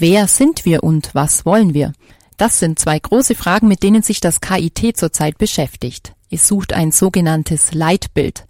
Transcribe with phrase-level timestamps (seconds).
[0.00, 1.92] Wer sind wir und was wollen wir?
[2.36, 6.12] Das sind zwei große Fragen, mit denen sich das KIT zurzeit beschäftigt.
[6.30, 8.46] Es sucht ein sogenanntes Leitbild.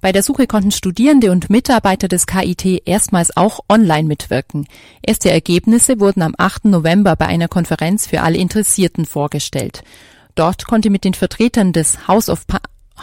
[0.00, 4.68] Bei der Suche konnten Studierende und Mitarbeiter des KIT erstmals auch online mitwirken.
[5.04, 6.66] Erste Ergebnisse wurden am 8.
[6.66, 9.82] November bei einer Konferenz für alle Interessierten vorgestellt.
[10.36, 12.46] Dort konnte mit den Vertretern des House of,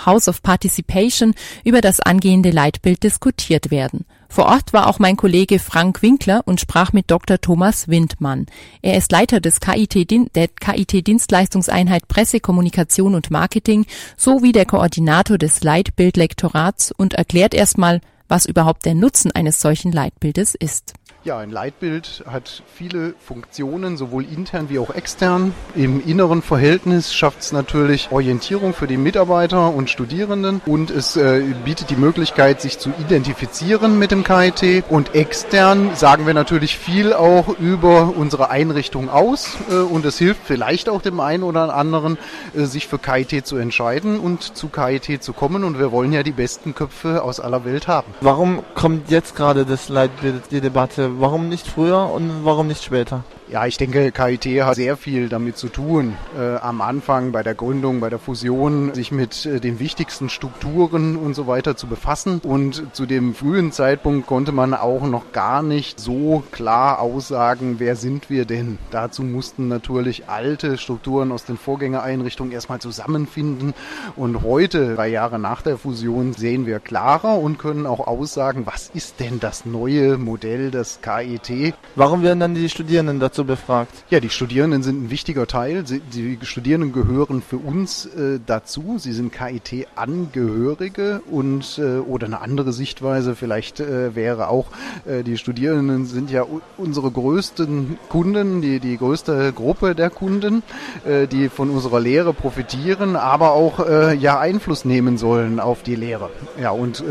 [0.05, 4.05] House of Participation über das angehende Leitbild diskutiert werden.
[4.31, 7.41] Vor Ort war auch mein Kollege Frank Winkler und sprach mit Dr.
[7.41, 8.45] Thomas Windmann.
[8.83, 13.87] Er ist Leiter des KIT, der KIT Dienstleistungseinheit Presse, Kommunikation und Marketing
[14.17, 20.53] sowie der Koordinator des Leitbildlektorats und erklärt erstmal, was überhaupt der Nutzen eines solchen Leitbildes
[20.53, 20.93] ist.
[21.29, 25.53] Ja, ein Leitbild hat viele Funktionen, sowohl intern wie auch extern.
[25.75, 31.43] Im inneren Verhältnis schafft es natürlich Orientierung für die Mitarbeiter und Studierenden und es äh,
[31.63, 34.85] bietet die Möglichkeit, sich zu identifizieren mit dem KIT.
[34.89, 40.41] Und extern sagen wir natürlich viel auch über unsere Einrichtung aus äh, und es hilft
[40.45, 42.17] vielleicht auch dem einen oder anderen,
[42.55, 45.63] äh, sich für KIT zu entscheiden und zu KIT zu kommen.
[45.63, 48.15] Und wir wollen ja die besten Köpfe aus aller Welt haben.
[48.21, 51.18] Warum kommt jetzt gerade das Leitbild, die Debatte?
[51.19, 53.23] Warum nicht früher und warum nicht später?
[53.51, 57.55] Ja, ich denke, KIT hat sehr viel damit zu tun, äh, am Anfang bei der
[57.55, 62.41] Gründung, bei der Fusion, sich mit äh, den wichtigsten Strukturen und so weiter zu befassen.
[62.43, 67.95] Und zu dem frühen Zeitpunkt konnte man auch noch gar nicht so klar aussagen, wer
[67.95, 68.77] sind wir denn.
[68.91, 73.73] Dazu mussten natürlich alte Strukturen aus den Vorgängereinrichtungen erstmal zusammenfinden.
[74.15, 78.91] Und heute, drei Jahre nach der Fusion, sehen wir klarer und können auch aussagen, was
[78.93, 81.73] ist denn das neue Modell des KIT.
[81.95, 84.03] Warum werden dann die Studierenden dazu dazu befragt?
[84.09, 85.85] Ja, die Studierenden sind ein wichtiger Teil.
[85.85, 88.97] Sie, die Studierenden gehören für uns äh, dazu.
[88.97, 94.67] Sie sind KIT-Angehörige und äh, oder eine andere Sichtweise vielleicht äh, wäre auch,
[95.05, 96.45] äh, die Studierenden sind ja
[96.77, 100.63] unsere größten Kunden, die, die größte Gruppe der Kunden,
[101.05, 105.95] äh, die von unserer Lehre profitieren, aber auch äh, ja Einfluss nehmen sollen auf die
[105.95, 106.29] Lehre.
[106.61, 107.03] Ja, und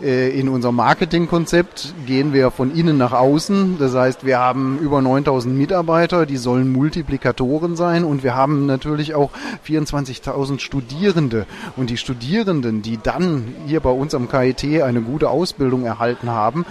[0.00, 3.76] in unserem Marketingkonzept gehen wir von innen nach außen.
[3.78, 9.14] Das heißt, wir haben über 9000 Mitarbeiter, die sollen Multiplikatoren sein und wir haben natürlich
[9.14, 9.30] auch
[9.66, 11.46] 24.000 Studierende
[11.76, 16.64] und die Studierenden, die dann hier bei uns am KIT eine gute Ausbildung erhalten haben,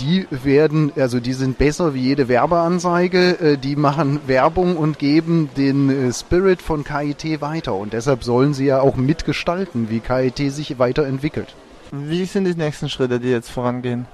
[0.00, 5.50] die werden, also die sind besser wie jede Werbeanzeige, äh, die machen Werbung und geben
[5.56, 10.52] den äh, Spirit von KIT weiter und deshalb sollen sie ja auch mitgestalten, wie KIT
[10.52, 11.54] sich weiterentwickelt.
[11.92, 14.06] Wie sind die nächsten Schritte, die jetzt vorangehen?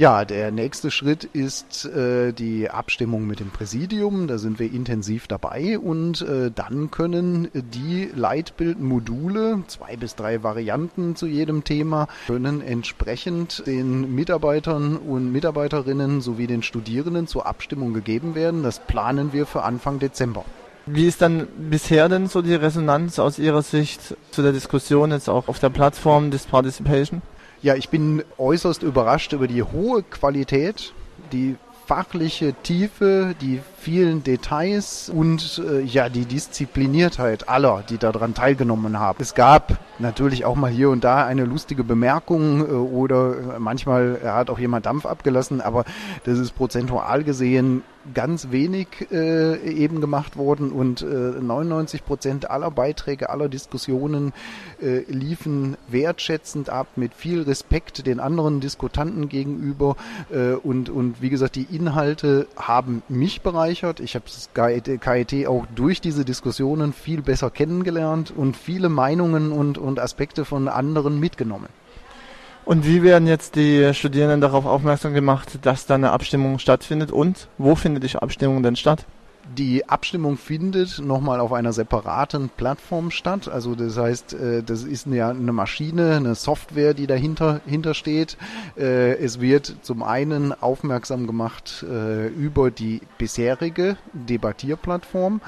[0.00, 4.28] Ja, der nächste Schritt ist äh, die Abstimmung mit dem Präsidium.
[4.28, 11.16] Da sind wir intensiv dabei und äh, dann können die Leitbildmodule, zwei bis drei Varianten
[11.16, 18.34] zu jedem Thema, können entsprechend den Mitarbeitern und Mitarbeiterinnen sowie den Studierenden zur Abstimmung gegeben
[18.34, 18.62] werden.
[18.62, 20.46] Das planen wir für Anfang Dezember.
[20.86, 25.28] Wie ist dann bisher denn so die Resonanz aus Ihrer Sicht zu der Diskussion jetzt
[25.28, 27.20] auch auf der Plattform des Participation?
[27.62, 30.94] Ja, ich bin äußerst überrascht über die hohe Qualität,
[31.30, 31.56] die
[31.86, 39.18] fachliche Tiefe, die vielen Details und äh, ja die Diszipliniertheit aller, die daran teilgenommen haben.
[39.20, 44.20] Es gab natürlich auch mal hier und da eine lustige Bemerkung äh, oder äh, manchmal
[44.24, 45.84] hat auch jemand Dampf abgelassen, aber
[46.24, 47.82] das ist prozentual gesehen
[48.14, 54.32] ganz wenig äh, eben gemacht worden und äh, 99 Prozent aller Beiträge, aller Diskussionen
[54.80, 59.96] äh, liefen wertschätzend ab, mit viel Respekt den anderen Diskutanten gegenüber
[60.30, 64.00] äh, und, und wie gesagt, die Inhalte haben mich bereichert.
[64.00, 69.78] Ich habe das KIT auch durch diese Diskussionen viel besser kennengelernt und viele Meinungen und,
[69.78, 71.68] und Aspekte von anderen mitgenommen.
[72.70, 77.48] Und wie werden jetzt die Studierenden darauf aufmerksam gemacht, dass da eine Abstimmung stattfindet und
[77.58, 79.06] wo findet die Abstimmung denn statt?
[79.56, 83.48] Die Abstimmung findet nochmal auf einer separaten Plattform statt.
[83.48, 88.36] Also das heißt, äh, das ist ja eine Maschine, eine Software, die dahinter hinter steht.
[88.78, 95.40] Äh, es wird zum einen aufmerksam gemacht äh, über die bisherige Debattierplattform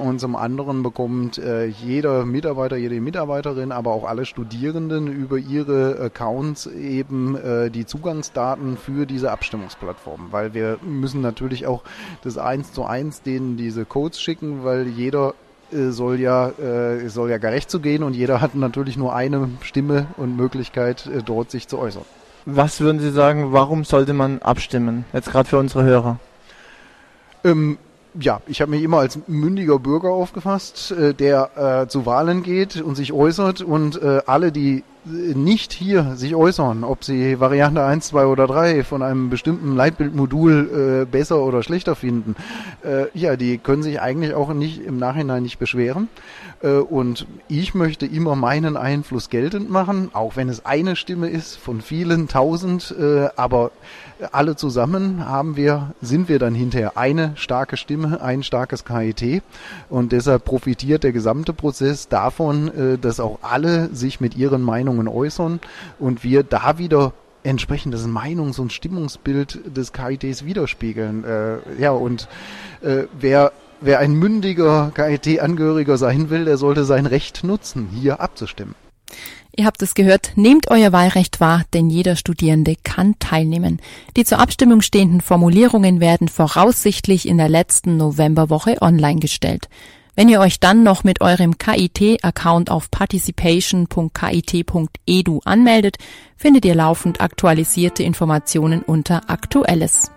[0.00, 1.40] und zum anderen bekommt
[1.84, 7.36] jeder Mitarbeiter, jede Mitarbeiterin, aber auch alle Studierenden über ihre Accounts eben
[7.72, 11.82] die Zugangsdaten für diese Abstimmungsplattform, weil wir müssen natürlich auch
[12.22, 15.34] das eins zu eins denen diese Codes schicken, weil jeder
[15.72, 19.48] äh, soll ja äh, soll ja gerecht zu gehen und jeder hat natürlich nur eine
[19.62, 22.04] Stimme und Möglichkeit äh, dort sich zu äußern.
[22.46, 25.06] Was würden Sie sagen, warum sollte man abstimmen?
[25.12, 26.18] Jetzt gerade für unsere Hörer.
[27.42, 27.78] Ähm,
[28.20, 32.94] ja, ich habe mich immer als mündiger Bürger aufgefasst, der äh, zu Wahlen geht und
[32.96, 38.26] sich äußert und äh, alle, die nicht hier sich äußern, ob sie Variante 1, 2
[38.26, 42.36] oder 3 von einem bestimmten Leitbildmodul äh, besser oder schlechter finden,
[42.84, 46.08] äh, ja, die können sich eigentlich auch nicht im Nachhinein nicht beschweren.
[46.62, 51.56] Äh, und ich möchte immer meinen Einfluss geltend machen, auch wenn es eine Stimme ist
[51.56, 53.70] von vielen tausend, äh, aber
[54.32, 59.42] alle zusammen haben wir, sind wir dann hinterher eine starke Stimme, ein starkes KIT
[59.88, 64.62] und deshalb profitiert der gesamte Prozess davon, äh, dass auch alle sich mit ihren
[64.94, 65.60] Meinungen äußern
[65.98, 67.12] und wir da wieder
[67.42, 71.24] entsprechendes Meinungs- und Stimmungsbild des KITs widerspiegeln.
[71.24, 72.28] Äh, ja, und
[72.82, 78.74] äh, wer wer ein mündiger KIT-Angehöriger sein will, der sollte sein Recht nutzen, hier abzustimmen.
[79.56, 83.80] Ihr habt es gehört, nehmt euer Wahlrecht wahr, denn jeder Studierende kann teilnehmen.
[84.16, 89.68] Die zur Abstimmung stehenden Formulierungen werden voraussichtlich in der letzten Novemberwoche online gestellt.
[90.16, 95.96] Wenn ihr euch dann noch mit eurem KIT-Account auf participation.kit.edu anmeldet,
[96.36, 100.13] findet ihr laufend aktualisierte Informationen unter Aktuelles.